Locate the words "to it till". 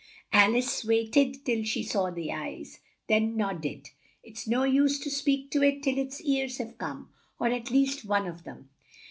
5.51-5.99